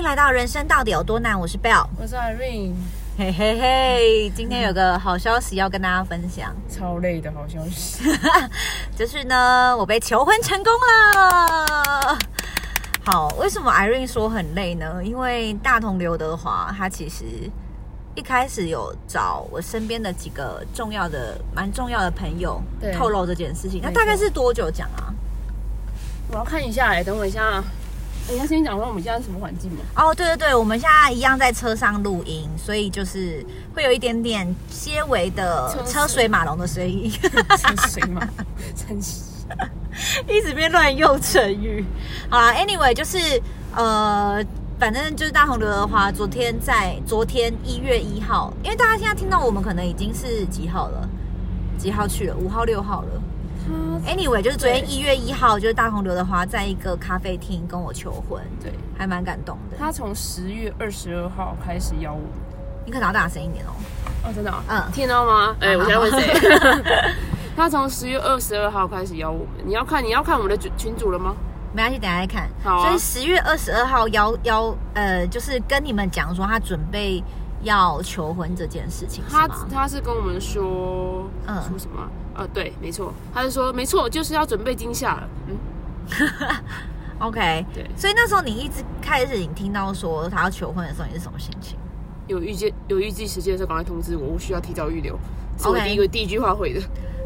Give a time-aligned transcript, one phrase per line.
[0.00, 1.38] 迎来到人生到底有多难？
[1.38, 2.72] 我是 Belle，我是 Irene。
[3.18, 8.02] 嘿嘿嘿，今天有个好消息要跟大家分享， 超累的好消息，
[8.96, 12.18] 就是呢，我被求婚成功了。
[13.04, 15.04] 好，为什么 Irene 说很累呢？
[15.04, 17.26] 因为大同刘德华他其实
[18.14, 22.62] 一开始有找我身边的几个重要的、蛮重要的朋友
[22.96, 23.82] 透露这件事情。
[23.82, 25.12] 那大概是多久讲啊？
[26.30, 27.62] 我要看一下哎，等我一下。
[28.28, 29.78] 你要先讲说我们现在是什么环境吗？
[29.96, 33.44] 哦，对对对，我们现在一样在车上录音，所以就是
[33.74, 37.10] 会有一点点些微的车水马龙的声音。
[37.58, 38.46] 车水马龙，
[38.76, 39.22] 真是
[40.32, 41.84] 一直变乱用成语。
[42.28, 43.18] 好啦，Anyway，就是
[43.74, 44.44] 呃，
[44.78, 51.08] 反正就是大红刘德华昨天在昨天一月一号，因为大家现在听到我们可能已经是几号了？
[51.76, 52.36] 几号去了？
[52.36, 53.22] 五号、六号了。
[54.06, 59.76] Anyway，就是昨天一月一号，就是大红刘德华在一个咖啡厅跟我求婚，对，还蛮感动的。
[59.78, 62.20] 他从十月二十二号开始邀我，
[62.84, 63.70] 你可能要大声一点哦。
[64.24, 64.56] 哦，真的、哦？
[64.68, 65.54] 嗯，听到吗？
[65.60, 66.34] 哎、欸，我现在问谁？
[67.56, 71.34] 他从十月二十二号开始邀我们，你要看你要看我们的群群组了吗？
[71.72, 72.48] 没关系，等下再看。
[72.64, 77.22] 好、啊，所以十月二十二号邀邀呃，就是跟你们讲说他准备
[77.62, 79.22] 要求婚这件事情。
[79.30, 82.08] 他他是跟我们说，嗯，说什么？
[82.40, 85.28] 呃，对，没错，他就说没错，就是要准备惊吓了。
[85.46, 85.56] 嗯，
[87.20, 91.78] OK，对，所以那时候你一直开始，你听到说他要求婚的时候，你是什么心情？
[92.28, 95.18] 有预计有预计时间的时候，赶快通知我，我需要提早预留。
[95.58, 96.80] 是我第一个、第一句话回的。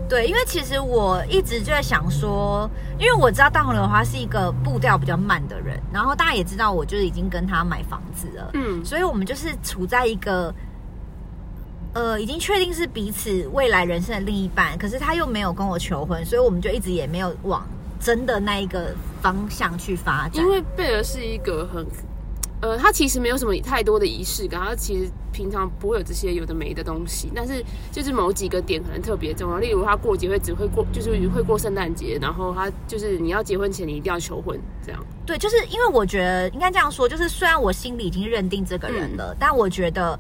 [0.09, 10.53] 对，因为其实我一直就在想说，因为我知道大红刘花是一个步调比较慢的人，然后大家也知道，我就是已经跟他买房子了，嗯，所以我们就是处在一个。
[11.95, 17.65] 呃，已经确定是彼此未来人生的另一半，可是他又没有跟我求婚，所以我们就一直也没有往
[18.01, 18.93] 真的那一个
[19.23, 20.45] 方向去发展。
[20.45, 21.87] 因为贝尔是一个很，
[22.61, 35.01] 呃，他其实没有什么太多的仪式感，他其实平常不会有这些有的没的东西，但是就是某几个点可能特别重要，例如他过节会只会过，就是会过圣诞节，然后他就是你要结婚前你一定要求婚，这样。
[35.25, 40.19] 对，就是因为我觉得应该这样说，就是虽然我心里已经认定这个人了，嗯、但我觉得。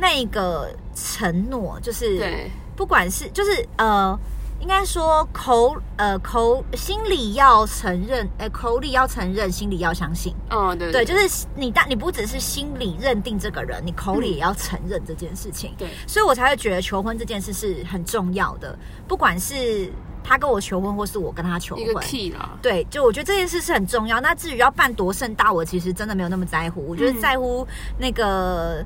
[0.00, 4.18] 那个承诺就是，对，不管是就是呃，
[4.58, 10.34] 应该说口呃口心里要承认，哎、呃，口里要承认，心里要相信。
[10.50, 15.74] 哦，对对，对，就是你但你不只是心里认定这个人，你口里也要承认这件事情。
[15.78, 19.92] 对、嗯，所以我才会觉得求婚这件事是很重要的，不管是
[20.24, 22.58] 他跟我求婚，或是我跟他求婚，一个 key 啦。
[22.60, 24.20] 对，就我觉得这件事是很重要。
[24.20, 26.84] 那至于要办多盛大，我其实真的没有那么在乎。
[26.86, 27.66] 我觉得在乎
[27.98, 28.84] 那个。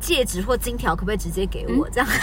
[0.00, 1.88] 戒指或金条可不可以直接给我？
[1.90, 2.08] 这样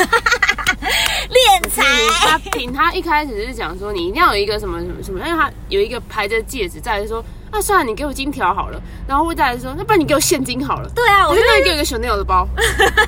[1.29, 1.83] 敛财。
[2.27, 8.81] 他凭他一开始是讲说，你一定要有一个什么什么什么，因为他有一个牌子的戒指，再来说，那、啊、算了，你给我金条好了。
[9.07, 10.89] 然后会再来说，那不然你给我现金好了。
[10.95, 12.47] 对啊，我就那你给我一个 Chanel 的包，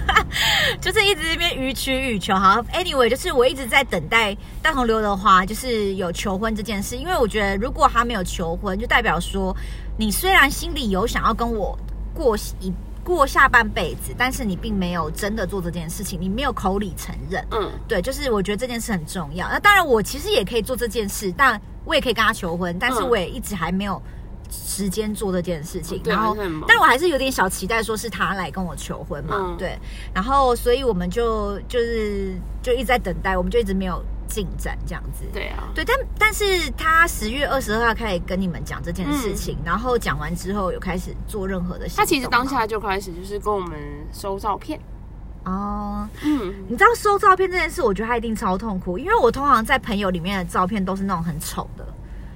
[0.81, 2.35] 就是一直这边予取予求。
[2.35, 9.55] 好，Anyway，就是我一直在等待大同刘德华就是有求婚这件事，因为我觉得如果他没有求婚，就代表说
[9.97, 11.78] 你虽然心里有想要跟我
[12.13, 12.73] 过一。
[13.16, 17.45] 过下半辈子，但是你并没有真的做这件事情，你没有口里承认。
[17.51, 19.47] 嗯，对，就是我觉得这件事很重要。
[19.50, 24.01] 那当然，我其实也可以做这件事，但我也可以跟他求婚，但是我也一直还没有
[24.51, 26.01] 时间做这件事情。
[26.06, 26.35] 嗯、然后，
[26.67, 29.35] 但我还是有点小期待，说是他来跟我求婚嘛。
[29.38, 29.79] 嗯、对，
[30.13, 34.03] 然后所以我们就就是就一直在等待，我们就一直没有。
[34.27, 41.95] 进展这样子，对啊，对，但但是他十月二十二号开始跟你们讲这件事情，嗯、然后讲完之后有开始做任何的事。
[41.97, 43.79] 他其实当下就开始就是跟我们
[44.11, 44.79] 收照片。
[45.45, 51.85] 哦，嗯，你知道收照片这件事，我觉得他一定超痛苦，因为我通常在朋友里面的照片都是那种很丑的，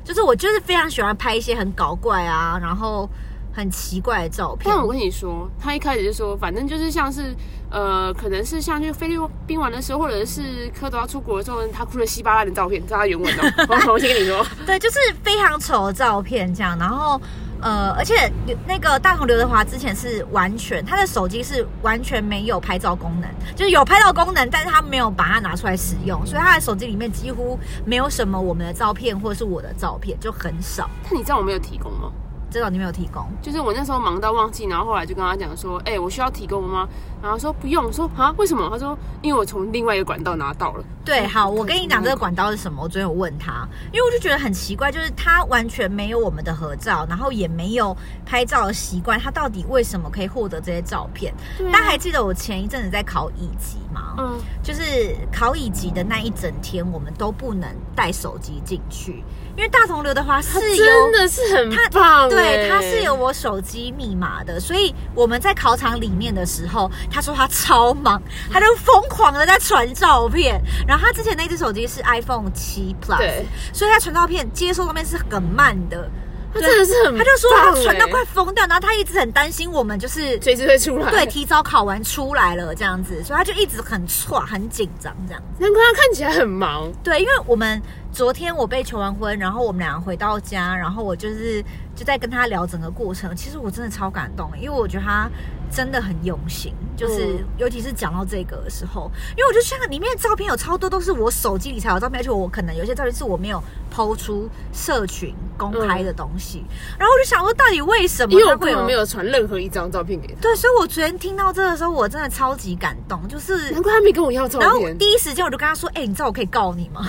[0.03, 3.09] 就是我就是非常喜欢拍一些很搞怪啊，然后。
[3.53, 4.71] 很奇怪的照片。
[4.73, 7.35] 但我跟你说，他一开始就说，反正就是像是，
[7.69, 13.67] 呃，可能是像去菲律宾玩的时候，或者是蝌蚪要出国的时候，他哭得稀巴烂的照片，这是他原文哦。
[13.91, 16.77] 我先跟你说，对，就是非常丑的照片这样。
[16.79, 17.19] 然后，
[17.61, 18.31] 呃，而且
[18.67, 30.89] 那个大同刘德华之前是完全他的手机是完全没有拍照功能，就是有拍照功能，但是他没有把它拿出来使用，所以他的手机里面几乎没有什么我们的照片或者是我的照片，就很少。
[31.09, 32.11] 那你知道我没有提供吗？
[32.51, 36.85] 知道你没有提供，就是我那时候忙到忘记，然后后来就跟他讲说，哎、我需要提供吗？
[37.21, 38.67] 然后说不用，说啊，为什么？
[38.69, 40.83] 他说因为我从另外一个管道拿到了。
[41.03, 42.83] 对，好，我跟你讲这个管道是什么。
[42.83, 51.33] 我昨天有问他，因为我就觉得很奇怪，就是他完全没有我们的合照，然后也没有拍照的习惯，他到底为什么可以获得这些照片？
[51.71, 54.13] 大家、啊、还记得我前一阵子在考乙级吗？
[54.19, 59.23] 嗯，就是考乙级的那一整天，我们都不能带手机进去，
[59.57, 62.41] 因为大同刘德华是有真的是很棒，对。
[62.41, 68.21] 对，他是有我手机密码的，所以我们在考场里面的时候，他说他超忙，
[68.51, 70.61] 他就疯狂的在传照片。
[70.87, 73.43] 然后他之前那只手机是 iPhone 七 Plus，
[73.73, 76.09] 所以他传照片接收方面是很慢的。
[76.53, 85.63] 他真的是很，他就说他传到快疯掉，然后他一直很担心我们就是随时会出来，对，提早考完出来了这样子，所以他就一直很错很紧张这样子。
[85.63, 86.91] 难怪他看起来很忙。
[87.01, 87.81] 对，因为我们
[88.11, 91.63] 昨天我被求完婚，然后我们两个回到家，然后我就是
[91.95, 93.35] 就在跟他聊整个过程。
[93.35, 95.29] 其实我真的超感动，因为我觉得他。
[95.73, 108.33] 真的很用心，就是、嗯、尤其是讲到这个的时候，因为我就像里面的照片有超多都是我手机里才有照片，而且我可能有些照片是我没有 PO 出社群公开的东西，嗯、然后我就想说，到底为什么？
[108.33, 110.41] 因为我根本没有传任何一张照片给他。
[110.41, 114.69] 对，所以我昨天听到这个时候，我真的超级感动，就是难怪他没跟我要照片。
[114.69, 117.07] 然后第一时间我就跟他说：“哎、欸，你知道我可以告你吗？”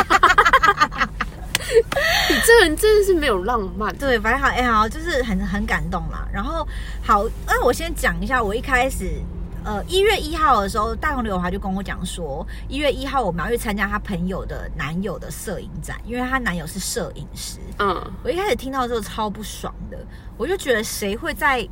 [2.30, 6.26] 你这人真的是没有浪漫，对，反正好，哎、欸，好，就是很很感动啦。
[6.32, 6.66] 然后
[7.02, 9.10] 好，那我先讲一下，我一开始，
[9.64, 17.58] 呃，一月一号的时候，大同刘华就跟我讲说，一月一号我们要去参加他朋友的男友的摄影展，因为他男友是摄影师。
[17.78, 19.98] 嗯，我一开始听到之后超不爽的，
[20.36, 21.66] 我就觉得谁会在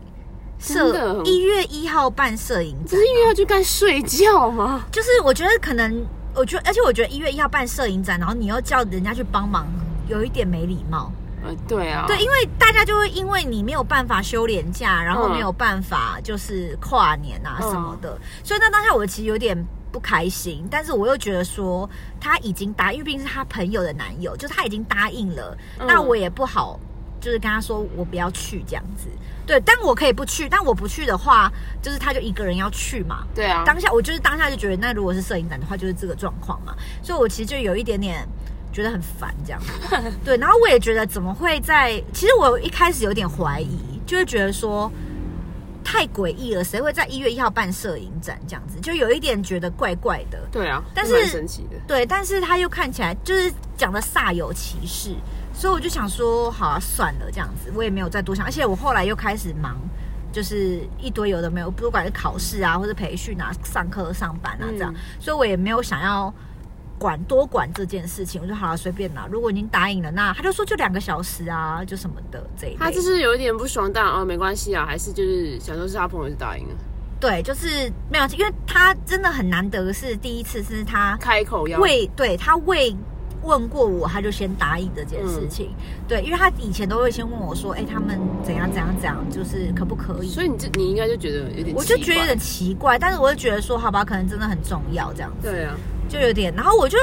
[0.58, 2.98] 摄一月一号办摄影展？
[2.98, 4.84] 是因为要去干睡觉吗？
[4.90, 6.04] 就是我觉得可能。
[6.34, 9.66] 我觉得，而且我觉得一月一号办摄影展，然后你又叫人家去帮忙，
[10.12, 11.10] 有一点没礼貌。
[11.44, 19.56] 呃，对啊，对，因为大家就会因为你没有办法休年假，然后没有办法就是跨年啊什么的，嗯、所以那当下我其实有点
[19.90, 21.88] 不开心，但是我又觉得说
[22.20, 26.78] 他已经答应，因为毕竟是他朋友的男友，就是他已经答应了，嗯、那我也不好。
[27.20, 29.06] 就是跟他说我不要去这样子，
[29.46, 31.48] 对，但我可以不去，但我不去的话，
[31.80, 33.24] 就是他就一个人要去嘛。
[33.32, 36.74] 对啊，当下我就是当下就觉得，那如果是摄影展的话，就是这个状况嘛。
[37.00, 38.26] 所以我其实就有一点点
[38.72, 39.60] 觉得很烦这样。
[40.24, 42.02] 对，然后我也觉得怎么会在？
[42.12, 44.90] 其实我一开始有点怀疑，就是觉得说
[45.84, 48.80] 太诡异了，谁会在一月一号办摄影展这样子？
[48.80, 50.38] 就有一点觉得怪怪的。
[50.50, 51.76] 对啊，但是神奇的。
[51.86, 55.14] 对，但是他又看起来就是讲的煞有其事。
[55.54, 58.42] 所以我就想说，好啊，算了，这样子，我也没有再多想。
[58.46, 59.76] 而且我后来又开始忙，
[60.32, 66.32] 就是一堆有的没有，不管是考试啊，或者培训啊，上课上班啊，这样，嗯、所以我也没有想要
[67.02, 68.40] 管多管这件事情。
[68.40, 69.26] 我就好了，随便啦。
[69.30, 72.76] 如果已经答应了，那他就说就两个小时啊，就什么的这一类。
[72.78, 76.74] 他就是有一点不爽，但哦，没关系啊，还是就是想说是他朋友就答应了。
[77.18, 82.96] 对，就是没有，因为他真的很难得，是第一次是他开口要为，对他为。
[83.44, 85.70] 问过我，他就先答应这件事情。
[85.76, 92.96] 嗯、对，因为他以前都会先问我说：“哎、欸，他们怎样怎样怎样，就是可不可以？”所以你这你应该就觉得有点，我就觉得有点奇怪。
[92.96, 95.50] 但是我就觉得说，好吧，可能真的很重要这样子。
[95.50, 95.74] 对啊，
[96.08, 96.54] 就有点。
[96.54, 96.98] 然后我就，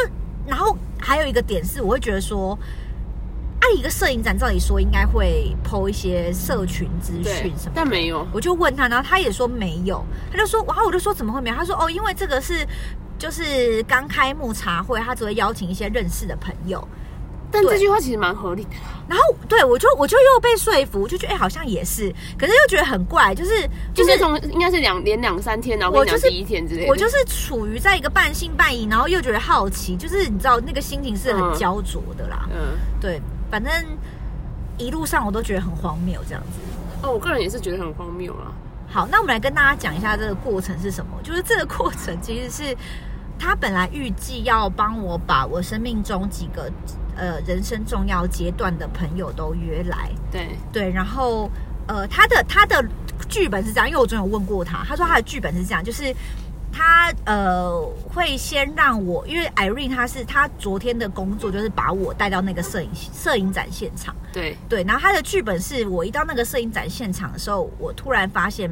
[0.46, 2.58] 然后还有一个点是，我会觉得说，
[3.62, 8.28] 按一个摄影展，照理说应该会 po 一些社群资讯什么，但没有。
[8.32, 10.04] 我就问他，然后他也说没有。
[10.32, 11.56] 他就说，然后我就说怎么会没有？
[11.56, 12.66] 他说哦，因为这个是。
[13.20, 16.88] 就是刚开幕茶会，他只会邀请一些认识的朋友。
[17.52, 18.70] 但这句话其实蛮合理的。
[19.08, 32.48] 然后，对我就我就又被说服，就觉得哎、欸，好像也是，可是又觉得很怪，就是就是从应该是两连两三天，然后我就是第一天之类的，我就是处于在一个半信半疑，然后又觉得好奇，就是你知道那个心情是很焦灼的啦。
[32.52, 33.20] 嗯，对，
[33.50, 33.74] 反正
[34.78, 36.60] 一路上我都觉得很荒谬这样子。
[37.02, 38.52] 哦，我个人也是觉得很荒谬啦。
[38.88, 42.78] 好，那我们来跟大家讲一下这个过程是什么，就是这个过程其实是。
[43.40, 46.70] 他本来预计要帮我把我生命中几个
[47.16, 50.58] 呃人生重要阶段的朋友都约来，对。
[50.74, 51.50] 对，然后
[51.88, 52.86] 呃他的他的
[53.30, 56.14] 剧本是这样，因为我总有问过他，他说他的剧本是这样，就是
[56.72, 57.82] 他呃
[58.14, 64.58] 会先让我，因为 Irene 他是他昨天的工作就是把我带到那个摄影摄影展现场，对。
[64.68, 68.70] 对，然后他的剧本是我一到那个摄影展现场的时候，我突然发现。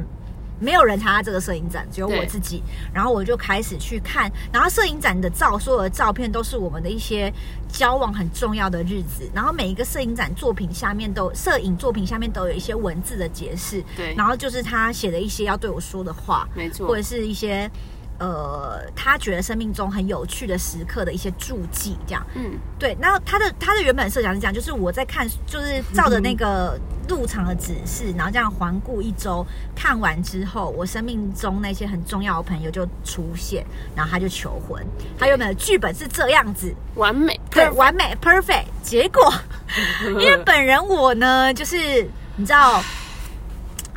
[0.60, 2.62] 没有人参加这个摄影展，只有我自己。
[2.92, 7.32] 然后我就开始去看，然后摄影展的照，所有的照片都是我们的一些
[7.68, 9.28] 交往很重要的日子。
[9.34, 13.82] 然后每一个摄影展作品下面都，摄影作品下面都有一些文字的解释。
[13.96, 17.70] 对，然后就是他写的一些要对我说的话，没错，或者是一些。
[18.18, 22.96] 呃，他觉得生命中很有趣的时刻的一些注记，这样，嗯，对。
[23.00, 26.76] 然后他的他的原本设想是这样，就是我在看，就是照着那个
[27.08, 34.84] 入场的指示，然后这样环顾一周，看完之后，我生命中那些很重要的朋友就出现，然后他就求婚。
[35.16, 38.64] 他原本的剧本是这样子，完美，对，完美，perfect。
[38.82, 39.32] 结果，
[40.18, 41.76] 因为本人我呢，就是
[42.36, 42.82] 你知道。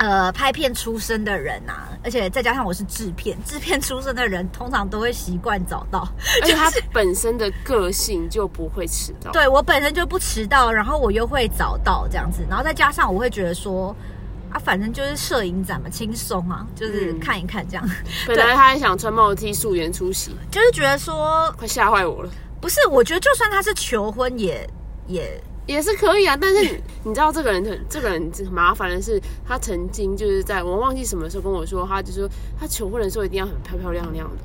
[0.01, 9.31] 呃，拍片出身的人啊，而且再加上我是制片，制片出身的人通常都会习惯早到， 而且他本身的个性就不会迟到。
[9.31, 13.95] 对，我本身就不迟到，然后我又会早到这样子，然后再加上我会觉得说，
[14.49, 17.85] 啊，反正就是摄影展嘛，轻松啊，就是看一看这样。
[17.87, 22.29] 嗯、本来他还想穿帽 T 素颜出席，就是觉得说快吓坏我了。
[22.59, 24.67] 不是，我觉得就算他是求婚也
[25.05, 25.21] 也。
[25.21, 25.43] 也
[25.81, 32.27] 是可以啊，但是你 知道这个人很这个人很麻烦的是，他曾经就是在我忘记什么时候跟我说，他就说
[32.59, 34.43] 他求婚的时候一定要很漂漂亮亮的。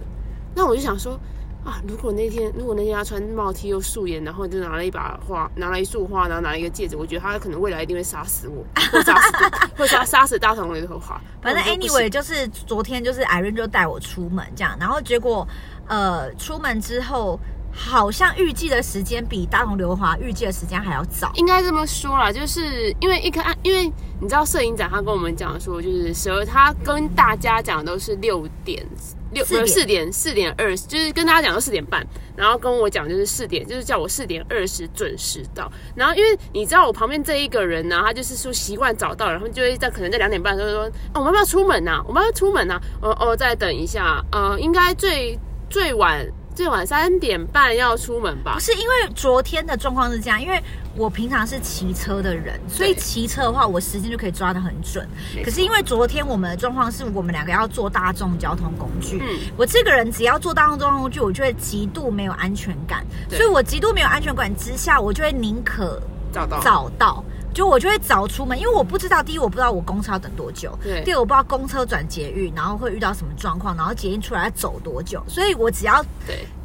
[0.55, 1.19] 那我就想说
[1.65, 9.33] 啊，如果那天如果那天他穿帽 T 又素颜，然后就拿了一把花，拿了一束花，然后拿了一个戒指，我觉得他可能未来一定会杀死我， 会杀死
[9.77, 11.21] 会杀杀死大同的头发。
[11.43, 15.47] 反正 anyway 就是昨天就是 Irene 就带我出门这样，然后结果
[15.89, 17.41] 呃出门之后。
[17.79, 23.85] 好像预计的时间比大同刘华预计的时间还要早，应该这么说啦，就是因为一开，因为
[24.19, 28.85] 你知道摄影展他跟我们讲说，就是十二，他跟大家讲都是六点
[29.33, 32.05] 六呃四点四点二十，就是跟大家讲到四点半，
[32.35, 35.71] 然后跟我讲就是四点，就是叫我四点二十准时到。
[35.95, 42.03] 然后因为你知道我旁边这一个人呢，他就是说习惯早到，然后就会在可能在两点半的时候说，哦，我们要不要出门呐？
[42.09, 42.81] 我们要出门呐？
[43.03, 46.27] 哦哦，再等一下，呃，应该最最晚。
[46.57, 48.55] 最晚三点半要出门吧？
[48.55, 50.59] 不是，因为昨天的状况是这样，因为
[50.97, 55.07] 我平常是骑车的人，所以骑车的话，我时间就可以抓得很准。
[55.45, 66.01] 可是因为昨天我们的状况是我们两个要坐大众交通工具，嗯，我这个人只要坐大众交通工具，我就会极度没有安全感，所以我极度没有安全感之下，我就会宁可
[66.33, 67.23] 找到早到。
[67.57, 76.05] 就我就会早出门，因为我不知道，第一我不知道我公车要等多久，对，第二我不知道公车转捷运，然后会遇到什么状况，然后捷运出来要走多久，所以我只要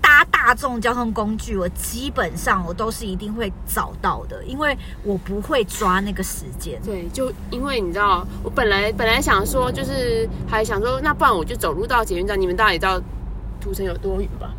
[0.01, 6.77] 搭大众交通工具，我基本上我都是一定会早到的，因为我不会抓那个时间。
[6.83, 13.01] 对，就因为你知道，我本来本来想说，就是还想说，那不然我就走路到捷运站，你们大家也知道
[13.62, 14.51] 土城有多远吧？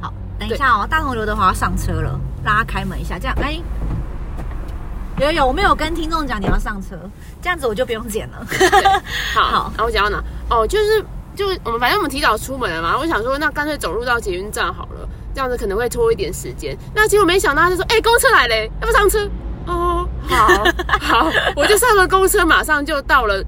[0.00, 3.60] 好，等一下哦，大同刘德华要上车了，拉开门一下，这样来。
[5.20, 6.96] 有有，我没有跟听众讲你要上车，
[7.42, 8.46] 这样子我就不用剪了。
[9.34, 10.24] 好，好，然后我讲到哪？
[10.50, 16.76] 哦，就是就我们反正我们提早出门了嘛，我想说那干脆走路到捷运站好了，这样子可能会拖一点时间。
[16.94, 19.28] 那结果没想到他就说，哎、欸，公车来嘞，要不上车？
[19.66, 20.46] 哦，好，
[21.00, 23.44] 好，我就上了公车，马上就到了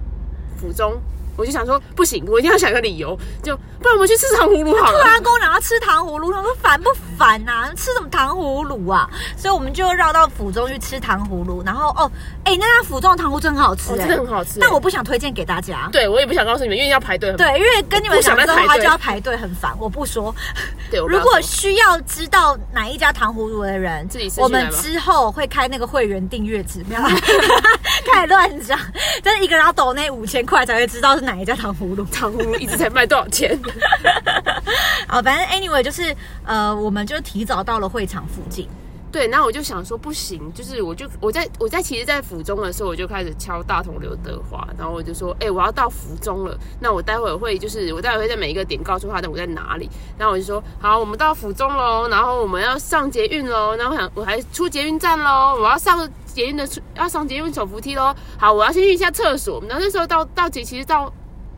[0.56, 1.00] 府中。
[1.40, 5.00] 我就想说不行，我一定要想个理由，就不然我们去吃糖葫芦好了。
[5.00, 7.72] 突然跟我讲要吃糖葫芦，他说烦不烦呐、啊？
[7.74, 9.08] 吃什么糖葫芦啊？
[9.38, 11.62] 所以我们就绕到府中去吃糖葫芦。
[11.64, 12.10] 然后哦，
[12.44, 14.60] 哎、欸，那家府中的糖葫芦真很好吃、欸，真的很好吃。
[14.60, 15.88] 但我不想推荐给大家。
[15.90, 17.32] 对，我也不想告诉你们，因为要排队。
[17.32, 19.74] 对，因为跟你们讲之后，他就要排队，很烦。
[19.78, 20.34] 我不说。
[20.90, 27.02] 对，如果需要知道哪一家糖葫芦的人，自己我们之后会开那个会员订阅制，没有？
[28.10, 28.78] 开始乱讲，
[29.22, 32.04] 但是一个人要抖那五千块才会知道是哪一家糖葫芦。
[32.06, 33.58] 糖葫芦一直才卖多少钱？
[35.06, 38.66] 好，反正 anyway 就是呃，我们就提早到了会场附近。
[39.12, 49.88] 对，然后我就想说不行，就是我就我在我在其实，在府中的时候，我就开始敲大同刘德华，然后我就说，哎、欸，我要到府中了，那我待会儿会就是我待会儿会在每一个点告诉他的我在哪里。
[50.16, 58.14] 然后我就说，好，我们到府中喽，然后我们要上捷运喽，然后我想我还出捷运站喽，我要上捷运的要上捷运手扶梯喽。
[58.38, 59.60] 好，我要先去一下厕所。
[59.68, 61.12] 然后那时候到到捷其实到。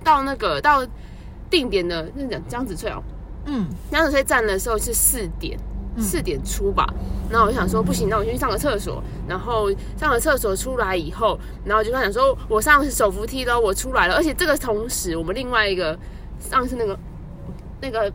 [0.05, 0.85] 到那个到
[1.49, 3.01] 定点的那讲江子翠哦，
[3.47, 5.57] 嗯，江子翠站的时候是四点
[5.99, 6.87] 四、嗯、点出吧，
[7.31, 15.99] 然后我就想说不行，那我先去上个厕所，然后上了厕所出来以后，然后我就想说我上手扶梯喽，我出来了，而且这个同时我们另外一个
[16.41, 16.99] 上次那个
[17.81, 18.13] 那个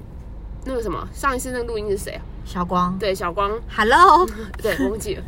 [0.66, 2.22] 那个什么上一次那个录音是谁啊？
[2.46, 4.26] 小光，对小光，Hello，
[4.62, 5.24] 对，我忘记了，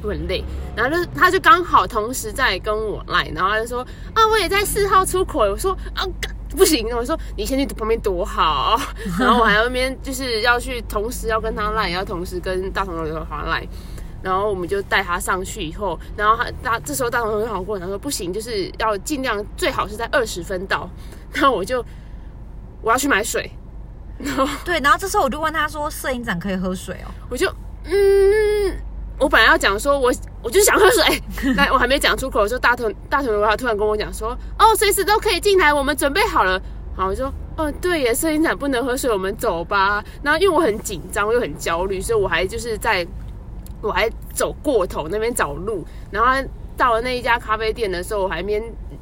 [0.00, 0.44] 我很累，
[0.76, 3.80] 然后就他就刚好同时在跟我来，然后他就说
[4.14, 6.06] 啊，我也在四号出口，我说啊，
[6.56, 8.78] 不行，我说你先去旁边躲好，
[9.18, 13.66] 然后我还要那边就是要去同时要跟他赖，也要同时跟大同刘德华赖，
[14.22, 20.88] 然后我们就带他上去以后，然后他大这时候大同刘德华跟我讲说不行，就是要尽量最好是在二十分到，
[21.32, 21.84] 然后我就
[22.82, 23.50] 我要去买水。
[24.64, 27.52] 对，然后这时候我就问他说：“摄影展可以喝水哦？”我就
[27.84, 28.76] 嗯，
[29.18, 31.22] 我本来要讲说我，我我就想喝水，
[31.56, 36.60] 但我还没讲出口的时候，大头大头的话突然跟我讲说：“哦，随时都可以进来，我们准备好了。”
[36.94, 43.06] 好，我说：“哦，对耶，摄影展不能喝水，我们走吧。”然后因为我很紧张，我又很焦虑，所以我还就是在，
[43.80, 46.48] 我还走过头那边找路，然后。
[46.74, 48.60] 到了那一家咖啡店的时候，我还边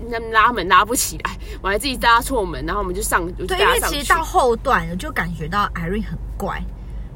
[0.09, 3.25] 那拉门拉不起来，我还自己搭错门，然后我们就上。
[3.33, 6.61] 对，因为其实到后段我就感觉到 Irene 很怪，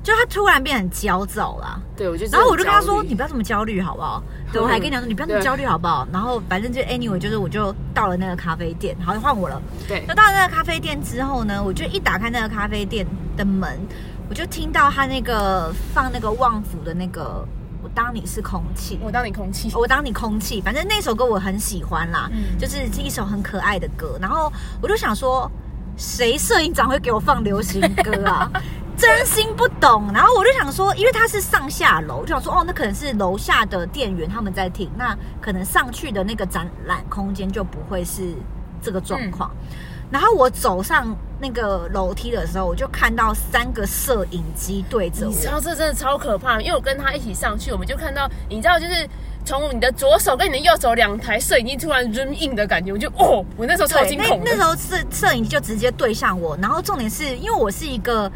[0.04, 1.80] 就他突然变很焦躁啦。
[1.96, 9.61] 对，我就然后我就跟他说：“你不要这么焦虑，好不好？” 对，我还跟你讲说：“你不要这么焦虑，好不好？”然后反正就 anyway，就是我就到了那个咖啡店，好，换我了。
[9.88, 13.80] 对，那到了那个咖啡店之后呢，我就一打开那个咖啡店的门，
[14.28, 17.42] 我就听到他那个放那个旺福的那个
[17.82, 20.61] “我当你是空气”，我当你空气， 我当你空气。
[20.61, 24.18] 反正那首歌我很喜欢啦，嗯、就是一首很可爱的歌。
[24.20, 25.50] 然后我就想说，
[25.96, 28.50] 谁摄影长会给我放流行歌啊？
[28.96, 38.34] 真心不懂，然后我就想说，因为他是上下楼，就想说哦，那可能是楼下的店员他们在听，那可能上去的那个展览空间就不会是
[38.80, 39.50] 这个状况。
[39.70, 39.76] 嗯、
[40.10, 49.08] 然后我走上那个楼梯的时候，我就看到三个摄影机对着我，你知道这真的超可怕，因为我跟他一起上去，我们就看到，你知道就是。
[49.46, 54.40] 从你的左手跟你的右手两台摄影机突然 zoom in 的感觉，我就哦，我那时候超惊恐。
[54.42, 58.32] 那时候摄摄影机就直接对向我，然后重点是因为我是一个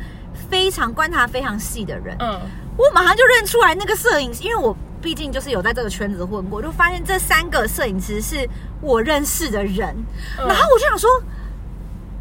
[0.50, 2.40] 非常观察非常细的人，嗯，
[2.76, 8.49] 我马上就认出来那个摄影师，因为我毕竟就是有在这个圈子混过，就发现这三个摄影师是
[8.81, 9.95] 我认识的人，
[10.38, 11.11] 嗯、然后我就想说，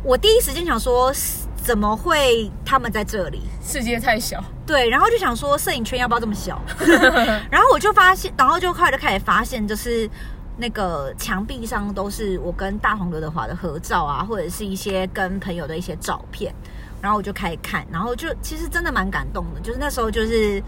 [0.04, 1.14] 我第一时间想说。
[1.60, 3.42] 怎么会他们在这里？
[3.62, 4.42] 世界太小。
[4.66, 6.62] 对，然后就想说摄影圈要不要这么小？
[7.52, 10.10] 然后我就发现，然后就快就开始发现，就是
[10.56, 16.56] 那个墙壁上都是我跟大同刘德华的合照啊，或者是一些跟朋友的一些照片。
[17.08, 20.62] 然后我就开始看，然后就其实真的蛮感动的，就是那时候就是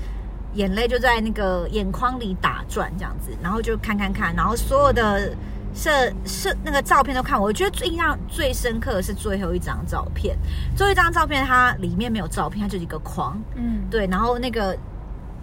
[0.53, 5.35] 眼泪就在那个眼眶里打转这样子，然后就看看看，然后所有的。
[5.71, 5.91] 摄
[6.25, 10.35] 摄那个照片都看，我觉得最印象最深刻的是最后一张照片。
[10.75, 13.39] 最后一张照片，它里面没有照片，它就是一个框。
[13.55, 14.07] 嗯，对。
[14.07, 14.75] 然后那个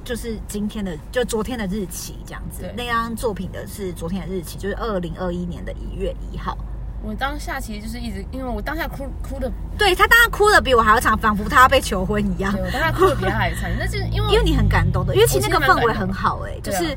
[0.05, 2.65] 就是今天的，就昨天的日期这样子。
[2.76, 6.59] 那张作品的是昨天的日期，就是二零二一年的一月一号。
[7.07, 12.53] 我当下其实就是一直，因为我当下哭哭的，对他当下哭的比我还要惨，仿佛他要被求婚一样。
[12.53, 16.97] 对，我当下哭的比他还惨， 那是因为因为你很感动的，因为其实那个氛围很好哎、欸，就是。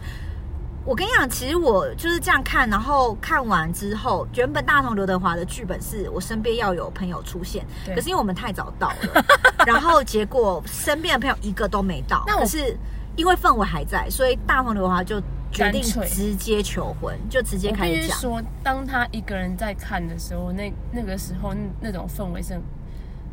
[0.85, 7.63] 我跟你讲，其实我就是这样看，然后看完之后，原本大同刘德华的剧本是我身边要有朋友出现，
[7.93, 9.23] 可是因为我们太早到了，
[9.67, 12.23] 然后结果身边的朋友一个都没到。
[12.25, 12.75] 那我可是
[13.15, 18.17] 因为氛围还在，所以大同刘德华就决定直接求婚，就直接开始讲。
[18.19, 22.59] 说，当他一个人在看的时候，那那个时候那种氛围是。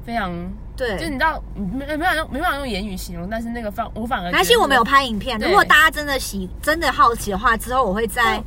[0.04, 0.32] 非常
[0.76, 5.36] 对，就你知道，没没办法用没办法用言语形容，但是那个反我反而，而且我没有拍影片。
[5.40, 8.40] 如果大家真的喜真的好奇的话，之后我会在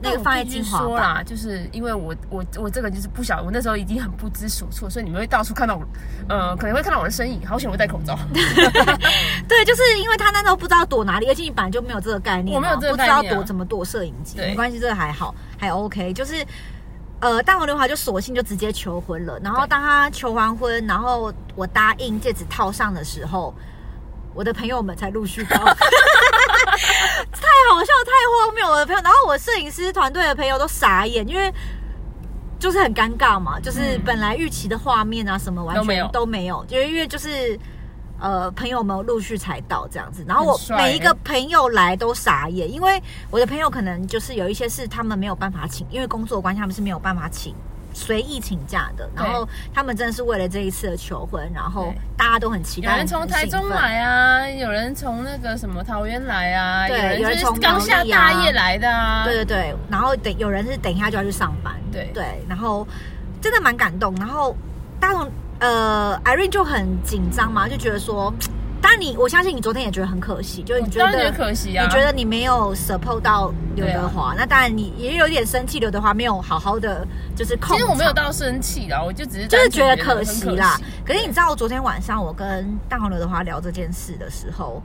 [0.00, 5.84] 那个放在精华说啦，就是因为我我我这个就是不晓，我那时候已经很不知所措，所以你们会到处看到我，
[6.28, 7.46] 呃，可能会看到我的身影。
[7.46, 8.18] 好险我戴口罩。
[9.48, 16.44] 对，就是因为他那时候不知道躲哪里，而且你本来就没有这个概念，我没有这个概念、啊，不知道躲怎么躲摄影机，没关系，这个还好，还 OK，就是。
[17.20, 19.40] 呃，大王刘德华就索性就直接求婚了。
[19.42, 23.54] 然后当他求完婚，然后我答应戒指套上的时候，
[24.34, 25.56] 我的朋友们才陆续到。
[27.32, 28.12] 太好笑，太
[28.46, 28.70] 荒谬！
[28.70, 31.52] 了朋友，然后我摄影师团队的朋友都傻眼，因为
[32.58, 37.58] 就是很尴尬嘛，就是本来预期的画面啊什么完全都没有，就因为就是。
[38.20, 47.54] 呃，朋友们陆续才到这样子，然后我每一个朋友来都傻眼，因为我的朋友可能就是有一些是他们没有办法请，因为工作关系他们是没有办法请
[47.94, 49.08] 随意请假的。
[49.16, 52.90] 然后他们真的是为了这一次的求婚，然后大家都很期待。
[52.90, 59.74] 有人从台中来啊，有人从那个什么桃园来啊，对，有人从刚下大夜来的啊，对对对。
[59.88, 62.44] 然后等有人是等一下就要去上班，对对。
[62.46, 62.86] 然后
[63.40, 64.54] 真的蛮感动，然后
[65.00, 65.30] 大同。
[65.60, 68.40] 呃，Irene 就很紧张嘛，就觉得说，当
[68.92, 77.76] 然你，我相信你昨天也觉得很可惜，就是你觉得，觉得可惜啊，你觉得你没有 support 到刘德华，啊、那当然你也有点生气，刘德华没有好好的就是控。
[77.76, 80.78] 其实我没有到生气啦，我就只是就是觉得可惜啦。
[81.04, 84.82] 可是你知道，我昨天晚上我跟大黄刘德华聊这件事的时候，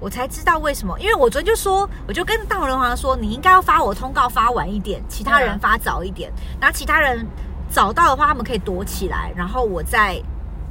[0.00, 6.30] 我才知道为什么，因为我昨天就说，我就跟大同刘德华说，你应该要发我通告发晚一点，其他人发早一点，
[6.60, 7.26] 然后其他人。
[7.70, 10.22] 找到的话，他们可以躲起来，然后我再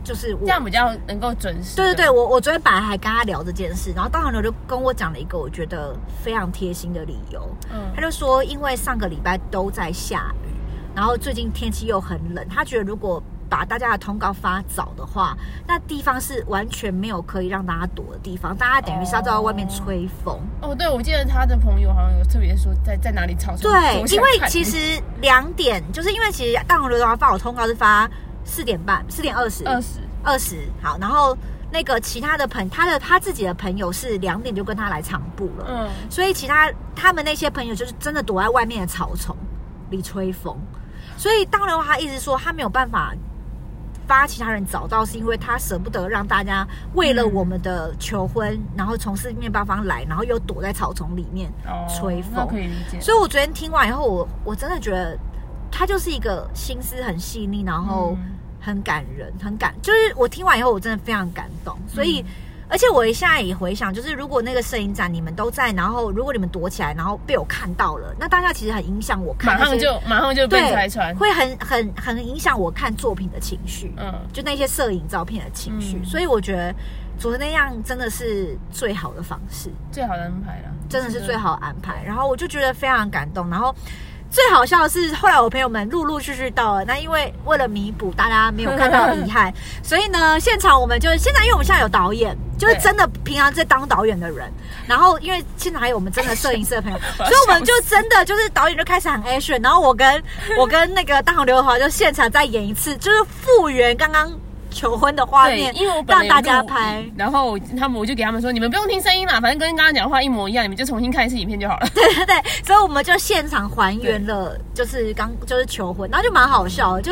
[0.04, 1.76] 就是我这样比较能够准时。
[1.76, 7.50] 对对对，我我昨天本来还跟他聊这件事，然后大同刘就跟我讲了一个我觉得非常贴心的理由。
[7.72, 10.54] 嗯，他就说，因为上个礼拜都在下雨，
[10.96, 15.38] 然后最近天气又很冷，他觉得如果把大家的通告发早的话，
[15.68, 20.40] 那地方是完全没有可以让大家躲的地方，大家等于是要在外面吹风。
[20.62, 23.56] 哦，哦，对，我记得他的朋友好像有特别说在在哪里吵。
[23.58, 28.10] 对，因为其实两点，就是因为其实大同刘德华发我通告是发
[28.44, 30.68] 四点半，四点二十，二十，二十。
[30.82, 31.38] 好，然后
[31.72, 35.66] 那个其他的朋，他的他自己的朋友是两点就跟他来场部了。
[35.68, 39.36] 嗯，所以其他他们那些朋友就是真的躲在外面的草丛
[39.90, 40.58] 里吹风。
[41.18, 43.14] 所以当然他一直说他没有办法。
[44.06, 51.50] 发其他人找到，是因为他舍不得让大家为了我们的求婚，嗯、然后从四面八方来，然后又躲在草丛里面
[51.88, 52.44] 吹风。
[52.44, 53.00] 哦、可以理解。
[53.00, 55.18] 所以我昨天听完以后，我我真的觉得
[55.74, 58.16] 他就是一个心思很细腻，然后
[58.62, 59.74] 很感人，很感。
[59.82, 61.76] 就是我听完以后，我真的非常感动。
[61.88, 62.22] 所以。
[62.22, 62.26] 嗯
[62.70, 75.98] 而且我现在也回想，就是如果那个摄影展你们都在，然后如果你们躲起来，然后被我看到了，那大家其实很影响我看，马上就马上就被拆穿，会很很很影响我看作品的情绪，嗯，就那些摄影照片的情绪。
[75.98, 76.74] 嗯、所以我觉得
[77.20, 82.02] 昨天那样真的是最好的方式，最好的安排了，真的是最好的安排。
[82.04, 83.76] 然后我就觉得非常感动，然后。
[84.34, 86.84] 最好笑的是，后来我朋友们陆陆续续到了。
[86.86, 94.52] 那因为为了弥补大家没有看到的遗憾， 所以呢，现场我们就现在，因为我们现在有导演，就是真的平常在当导演的人。
[94.88, 99.62] 然后因为现场还有我们真的摄影师的朋友， 所以我们就真的就是导演就开始很 action。
[99.62, 100.24] 然后我跟
[100.58, 104.32] 我跟那个大红刘德华就现场再演一次，就是复原刚刚。
[104.74, 111.88] 求婚的画面，因为我让大家拍，然后他们我就给他们说，你们不用听声音啦，反正跟刚刚讲的话一模一样，你们就重新看一次影片就好了。
[111.96, 117.12] 对对对，所以我们就现场还原了，就是刚就是求婚，然后就蛮好笑的，就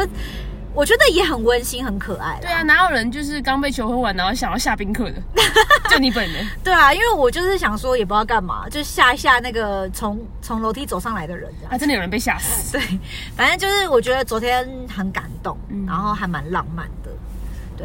[0.73, 2.39] 我觉得也很温馨，很可爱。
[2.41, 5.21] 对啊，哪有人就是刚被求婚完，然后想要下宾客的？
[5.91, 6.47] 就你本人。
[6.63, 11.51] 对啊，因为我就是想说，也不知道干嘛，就吓一吓那个从从楼梯走上来的人。
[11.69, 12.71] 啊，真的有人被吓死。
[12.79, 12.99] 对，
[13.35, 17.10] 反正就是我觉得昨天很感动，嗯、然后还蛮浪漫的。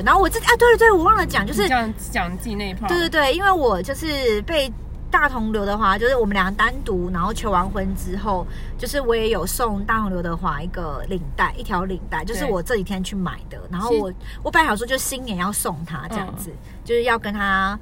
[0.05, 2.89] 然后我自己啊，对对对，我忘了讲，就是讲讲自己那一 part。
[2.89, 4.73] 对对对，因为我就是被
[5.11, 8.47] 大同刘德华，就是我们俩单独，然后求完婚之后，
[8.79, 13.59] 就是我也有送大同刘德华一个领带，一条领带，就是我这几天去买的。
[13.71, 17.79] 然后我我本来想说，就新年要送他这样子，嗯、就是要跟他。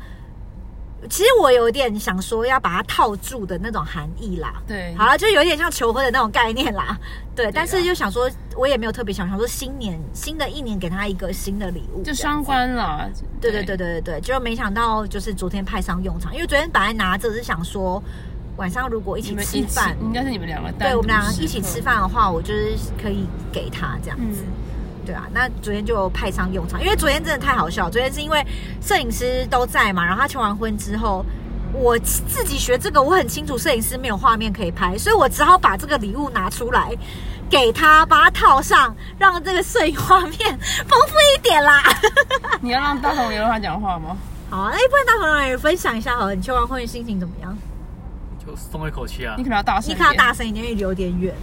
[1.08, 6.98] 其实我有点想说要把它套住的那种含义啦，对，好了，就有点像求婚的那种概念啦，
[7.36, 7.50] 对。
[7.52, 13.10] 但是就想说，我也没有特别想想说新年新的一年给他一个新的礼物，就双关了。
[13.40, 18.02] 对对对对对对，就没想到就是昨天派上用场，因为昨天本来拿着是想说
[18.56, 24.42] 晚上如果一起吃饭，应该是你们两个，对我们两个一起吃饭的话，我就是可以给他这样子。
[24.46, 24.52] 嗯
[25.04, 27.90] 对啊，那昨天就派上用场，因为昨天真的太好笑。
[27.90, 28.44] 昨天是因为
[28.80, 31.24] 摄影师都在嘛，然后他求完婚之后，
[31.72, 36.90] 我自己学这个，我很清楚摄影师没有画面可以拍，所以我只好把这个礼物拿出来
[37.50, 40.38] 给他，把它套上，让这个摄影画面
[40.88, 41.82] 丰富一点啦。
[42.62, 44.16] 你要让大同刘德华讲话吗？
[44.50, 47.56] 好啊，那不然大同也分享一下好了，你求完婚的心情怎么样？
[48.46, 49.34] 就松一口气啊。
[49.36, 51.34] 你可能要大声，你可能要大声一点，因为离有点远。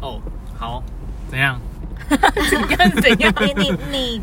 [0.00, 0.20] 哦，
[0.58, 0.82] 好，
[1.28, 1.58] 怎样？
[2.50, 2.90] 怎样？
[3.00, 3.34] 怎样？
[3.40, 4.22] 你你你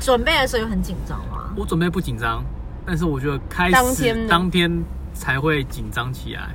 [0.00, 1.50] 准备的时候有很紧张吗？
[1.56, 2.42] 我准备不紧张，
[2.86, 6.48] 但是我觉得开始当天，当天才会紧张起来。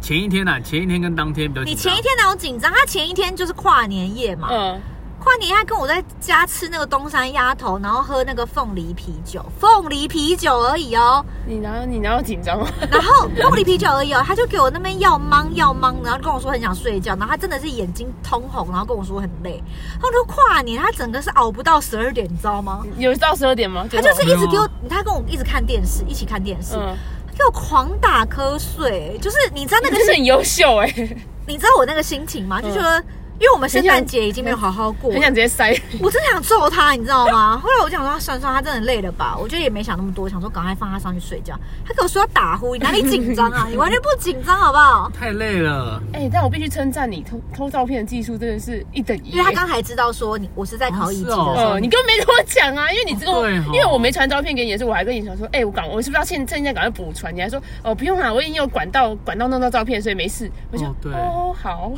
[0.00, 0.44] 前一天？
[0.64, 1.64] 前一天跟当天比较。
[1.64, 2.72] 你前一天哪有紧张？
[2.72, 4.48] 他前一天就是跨年夜嘛。
[4.50, 4.80] 嗯。
[5.22, 11.24] 跨年他跟我在家吃那个东山鸭头，然后喝那个凤梨啤酒，凤梨啤酒而已哦。
[11.46, 12.66] 你然后你然后紧张吗？
[12.90, 19.62] 然 后凤梨啤酒而已哦，他就给我那边要忙要忙，然后跟我说很想睡觉，然后他真的是眼睛通红，然后跟我说很累。
[20.00, 22.82] 他说跨年他整个是熬不到十二点，你知道吗？
[22.98, 23.86] 有到十二点吗？
[23.88, 26.96] 他就是一直给我，他跟我一直看电视，一起看电视，嗯、
[27.28, 32.60] 他给我狂打瞌睡，就是你知道那个是很优秀哎、欸，你知道我那个心情吗？
[32.60, 32.98] 就觉得。
[32.98, 33.04] 嗯
[33.38, 35.70] 因为我们圣诞节已经没有好好过，很想直接塞。
[36.00, 37.58] 我真的想揍他，你知道吗？
[37.58, 39.36] 后来我就想说，算算，他真的累了吧？
[39.36, 41.58] 我觉得也没想那么多，想说赶快放他上去睡觉。
[41.84, 43.66] 他跟我说要打呼，你哪里紧张啊？
[43.70, 45.10] 你完全不紧张，好不好？
[45.10, 46.00] 太累了。
[46.12, 49.30] 哎、欸，但我必须称赞你偷偷照片的技术真的是一等一。
[49.30, 52.92] 因为他刚才知道说你我是在考乙级的时候，哦哦、你根本没跟我讲啊。
[52.92, 57.34] 因为你知道，哦、因为我没传照片给你的时候，我还跟你说说，哎、欸，我赶我是不是要趁趁现在赶快补传？
[57.34, 60.50] 你还说哦不用啦，我已经有管道管道弄到照片，所以没事。
[60.70, 61.92] 我就哦，哦好。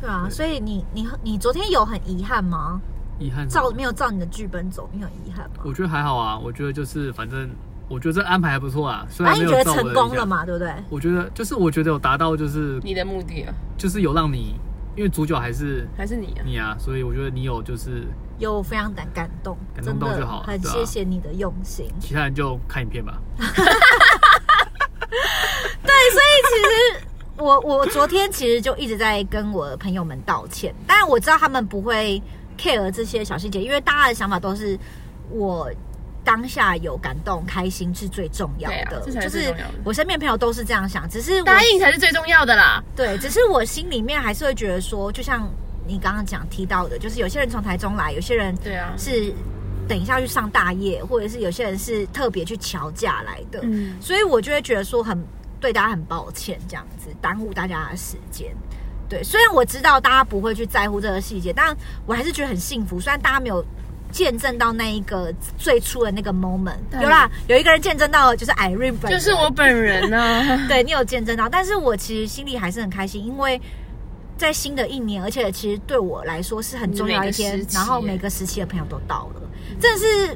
[0.00, 2.80] 对啊，所以你你你昨天有很遗憾吗？
[3.18, 5.56] 遗憾照没有照你的剧本走，你很遗憾吗？
[5.64, 7.50] 我觉得还好啊，我觉得就是反正
[7.88, 10.72] 我觉得这安排还不错啊，虽然没有觉得成功了嘛，对不对？
[10.88, 14.54] 我觉得就是我觉得有达到就是你的目的啊，就是有让你，
[14.94, 18.06] 因为主角还是还是你啊，你啊，所以我觉得你有就是
[18.38, 21.86] 有非常感感动，感动到就好，很谢谢你的用心。
[21.98, 23.20] 其他人就看影片吧。
[23.36, 23.48] 对，
[26.12, 26.87] 所以其实。
[27.38, 32.20] 我我昨天其实就一直在跟我的朋友们道歉，但是我知道他们不会
[32.58, 34.76] care 这些小细节，因为大家的想法都是
[35.30, 35.70] 我
[36.24, 42.82] 当下有感动、开心是最重要的，啊、就是我身边朋友都是这样想，只是答应才是最重要的啦。
[42.96, 45.48] 对，只是我心里面还是会觉得说，就像
[45.86, 49.32] 你刚刚讲提到的，就是有些人从台中来，有些人对啊是
[49.86, 55.16] 等一下去上大夜，或者是有些人是特别去乔假来的，嗯，所以我就会觉得说很。
[55.60, 58.54] 对大家很抱歉，这样子耽误大家的时间。
[59.08, 63.00] 对，虽然我知道大家不会去在乎这个细节，但我还是觉得很幸福。
[63.00, 63.64] 虽然大家没有
[64.12, 66.76] 见证到那一个最初的那个 moment。
[67.00, 70.64] 有啦，有一个人见证到，就是 Irene 本人，就是我本人啊。
[70.68, 73.58] 对，你有见证到，但是我其实心里还是很开心，因为
[74.36, 77.66] 在新的一年，而且其实对我来说是很重要一天。
[77.72, 79.40] 然后每个时期的朋友都到了，
[79.80, 80.32] 真的是，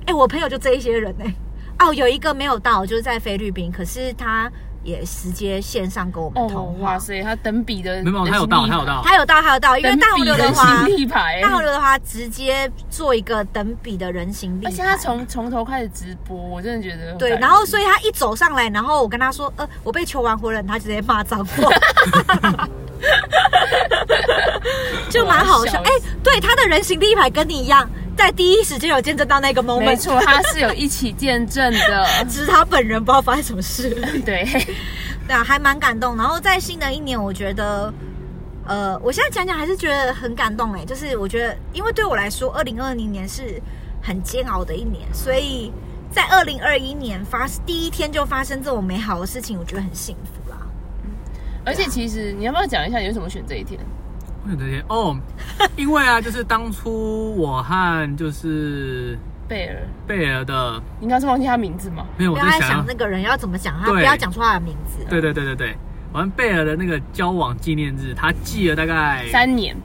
[0.00, 1.34] 哎、欸，我朋友就这一些人哎、欸，
[1.80, 4.50] 哦，有一个没有到，就是在菲律宾，可是他。
[4.82, 6.92] 也直接线上跟我们通话。
[6.92, 9.76] 哇塞，他等比的没有，他有到，他有到，他有到，他有到。
[9.76, 10.64] 因为大红刘的话，
[11.42, 14.70] 大红刘的话直接做一个等比的人形立牌。
[14.70, 17.36] 而且他从从头开始直播，我真的觉得对。
[17.36, 21.70] 然后，所以他一走上来，然后我跟他说：“呃，我被求完婚了。”他直接骂脏话，
[25.10, 25.78] 就蛮好笑。
[25.82, 27.86] 哎、欸，对，他的人形立牌跟你一样。
[28.20, 33.88] 在第一时间有见证到那个 moment，没错，他是有一起见证的， 只是他本人不知道发生什么事。
[34.26, 34.46] 对，
[35.26, 36.14] 对啊，还蛮感动。
[36.18, 37.90] 然后在新的一年，我觉得，
[38.66, 43.58] 呃，我现在讲讲还是觉得很感动哎，就是我觉得，因为对我来说，二零二零年是
[44.02, 45.72] 很煎熬的一年，所以
[46.12, 50.58] 在二零二一年发第一天就发生这种美好的事情，我觉得很幸福啦。
[51.64, 53.80] 而且其实你要不要讲一下，你为什么选这一天？
[54.44, 55.16] 为什么这些哦，
[55.76, 59.76] 因为啊，就是当初我和就是贝尔
[60.06, 62.06] 贝尔的，你应该是忘记他名字吗？
[62.16, 65.04] 没有，我在想那个人要怎么讲，他不要讲出他的名字。
[65.08, 65.76] 对对对对对，
[66.12, 69.76] 我跟贝尔的那个交往纪念日，他记了大概三年，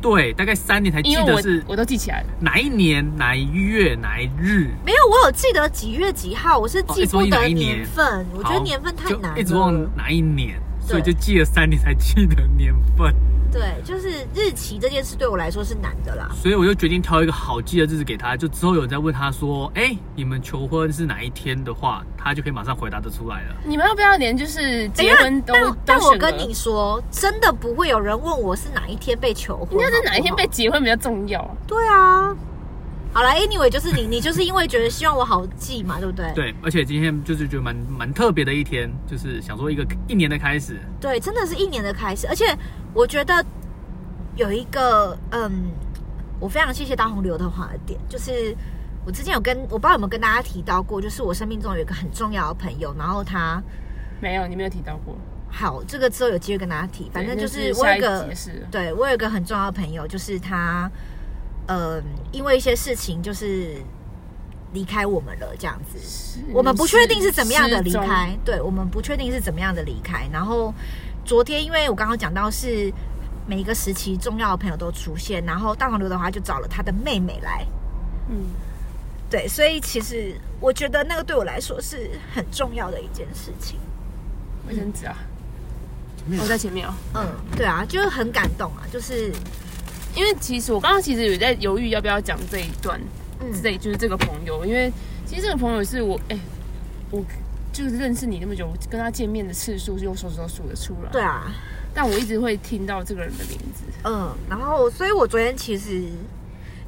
[0.00, 4.68] 对，大概三年才记得是，我都记起来了，哪一年哪一月哪一日？
[4.84, 13.12] 没有，我有记得几月几号，我是记不得年份，我觉得年份太难，一直忘哪一年，所以就记了三年才记得年份。
[13.54, 18.36] 对，就是日期这件事对我来说是难的啦，所以我就决定挑一个好记的日子给他。
[18.36, 25.54] 就之后有人在问他说：“哎，你们求婚是哪一天的话，他就可以马上回答得出来了。”你们要不要连就是结婚都？
[25.54, 31.56] 但，但我跟你说，真的不会有人问我是哪一天被求婚，应该是哪一天被结婚比较重要。
[31.66, 32.34] 对啊，
[33.14, 36.30] 好了，Anyway，就是你，你就是因为觉得希望我好记嘛，对不对？
[36.34, 40.78] 对，而且今天就是觉得蛮蛮特别的一天，就是想说一个一年的开始。
[41.00, 42.44] 对，真的是一年的开始，而且
[42.92, 43.42] 我觉得。
[44.36, 45.70] 有一个嗯，
[46.40, 48.52] 我非常谢谢大红刘德华的点，就是
[49.06, 53.62] 我之前有跟我不知道有没有跟大家提到过，就是我生命中有一个很重要的朋友，然后他
[54.20, 55.16] 没有，你没有提到过。
[55.48, 57.08] 好，这个之后有机会跟大家提。
[57.14, 58.28] 反正就是我有一个，
[58.72, 60.90] 对我有一个很重要的朋友，就是他，
[61.66, 63.76] 嗯，因为一些事情就是
[64.72, 66.40] 离开我们了，这样子。
[66.52, 70.28] 我们不确定是怎么样的离开，对，我们不确定是怎么样的离开。
[70.32, 70.72] 然后
[71.24, 72.92] 昨天，因为我刚刚讲到是。
[73.46, 77.66] 每一个时期重要的朋友都出现，然后大黄刘德华就找了他的妹妹来，
[78.30, 78.36] 嗯，
[79.28, 83.78] 对，所以其实我觉得那个对我来说是很重要的一件事情。
[84.66, 85.14] 卫生纸啊，
[86.40, 86.94] 我在前面哦。
[87.12, 89.30] 嗯，对啊，就是很感动啊，就是
[90.14, 93.00] 因为其实我刚刚其实有在犹豫要不要讲这一段，
[93.40, 94.92] 嗯，这就是这个朋友，因为
[95.26, 96.38] 其实这个朋友是我，哎，
[97.10, 97.24] 我
[97.72, 101.10] 就是认识你那么久，跟他见面的次数是用手指头数得出来。
[101.10, 101.52] 对啊。
[101.96, 106.02] 但我一直会听到这个人的名字，嗯，然后，所以我昨天其实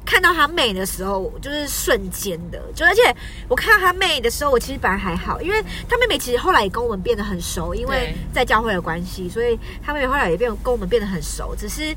[0.05, 3.01] 看到他妹的时候，就是瞬间的，就而且
[3.47, 11.95] 我看到他妹的时候，我其实本来还好，因为他妹妹其实后来也跟我们变得很熟，因为在教会的关系，所以他妹妹后来也变跟我们变得很熟，只是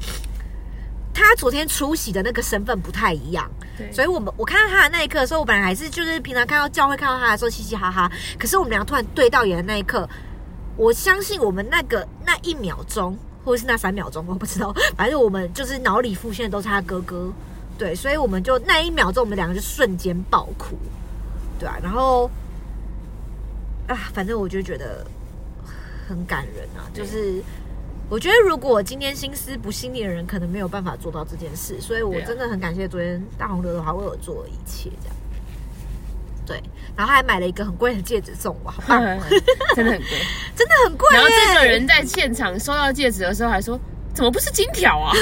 [1.21, 10.09] 他昨天出席的那个身份不太一样，对，所以我们我看到他的那一刻的时候，我本来还是就是平常看到教会看到他的时候嘻嘻哈哈，可是我们俩突然对到眼的那一刻。
[10.77, 17.31] 我相信我们那个那一秒钟，或者是那三秒钟，我不知道， 反正我们就是脑里浮现的都是他哥哥，
[17.77, 20.79] 对，所以我们就那一秒钟，我们两个就瞬间爆哭，
[21.59, 22.31] 对啊，然后
[23.89, 25.07] 啊，反正我就觉得
[26.09, 27.43] 很感人啊，就是
[28.11, 35.17] 我觉得如果今天心思不细腻的人，可能没有办法做到这件事，所以我真的很感谢昨天大红刘的话为我做的一切，这样。
[36.45, 36.61] 对，
[36.97, 39.01] 然后还买了一个很贵的戒指送我，好棒，
[39.77, 40.09] 真的很贵，
[40.57, 41.09] 真的很贵。
[41.13, 43.79] 然后这个人在现场收到戒指的时候还说
[44.13, 45.13] ：“怎么不是金条啊？”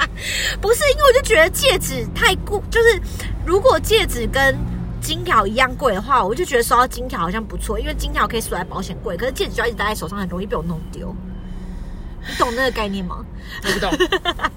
[0.58, 2.98] 不是，因为我就觉得戒指太贵，就是
[3.44, 4.56] 如果戒指跟
[5.02, 11.14] 金条一样贵的话，我就觉得收到金条好像不错，因为金条可以锁在保险柜，可是戒指就要一直戴在手上，很容易被我弄丢。
[12.28, 13.24] 你懂那个概念吗？
[13.64, 13.90] 我不懂。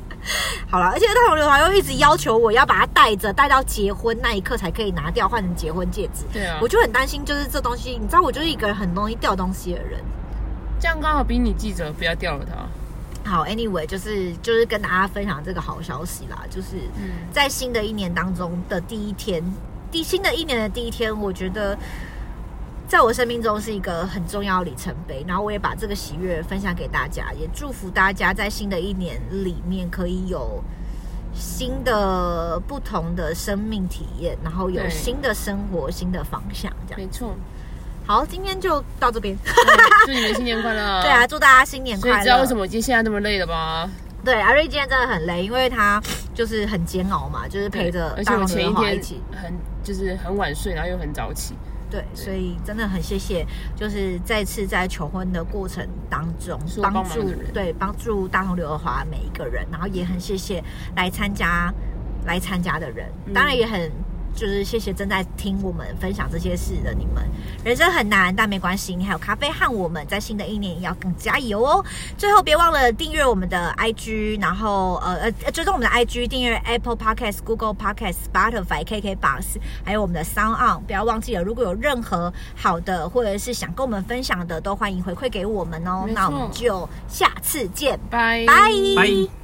[0.69, 6.25] 好了，而且大红刘华又一直要求我要把它带着，带到结婚那一刻才可以拿掉，换成结婚戒指。
[6.31, 9.99] 对啊，我就很担心，就是这东西，你知道，我就是一个很容易掉东西的人。
[10.79, 13.31] 这样刚好比你记着不要掉了它。
[13.31, 16.77] 好，Anyway，就是就是跟大家分享这个好消息啦，就是
[17.31, 19.43] 在新的一年当中的第一天，
[19.91, 21.77] 第新的一年的第一天，我觉得。
[22.89, 30.63] 在我生命中是一个很重要的里程碑，然后我也把这个喜悦分享给大家，也祝福大家在新的一年里面可以有
[31.35, 36.99] 新的不同的生命体验，然后有新的生活、新的方向，这样。
[36.99, 37.35] 没错。
[38.07, 39.37] 好，今天就到这边。
[40.07, 41.01] 祝你们新年快乐！
[41.05, 42.15] 对啊，祝大家新年快乐！
[42.15, 43.87] 所以知道为什么我今天现在这么累了吧？
[44.25, 46.01] 对，阿瑞今天真的很累，因为他
[46.33, 51.53] 就是很煎熬嘛，就是陪着而且我前一天一起很就是很晚睡，然后又很早起。
[51.89, 60.63] 对，所以真的很谢谢，就是再次在求婚的过程当中帮助对帮助大同刘德华每一个人，然后也很谢谢
[60.95, 61.73] 来参加
[62.25, 63.91] 来参加的人，当然也很。
[64.35, 67.23] 就是谢谢正在听我们分享这些事的你们，
[67.63, 71.83] 人生很难，但没关系，你还有咖啡和我们，在新的一年也要更加油哦。
[72.17, 80.81] 最后别忘了订阅我们的 IG，然后呃呃追踪我们的 IG，订阅 Apple Podcast、Google Podcast、Spotify、KKBox，还有我们的 Sound On。
[80.83, 86.05] 不要忘记了，如果有任何好的或者是想跟我们分享的，都欢迎回馈给我们哦。
[86.13, 89.38] 那我们就下次见，拜拜。